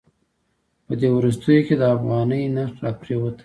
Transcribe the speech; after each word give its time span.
په 0.85 0.93
دې 0.99 1.09
وروستیو 1.17 1.65
کې 1.67 1.75
د 1.77 1.83
افغانۍ 1.95 2.43
نرخ 2.55 2.75
راپریوتی. 2.85 3.39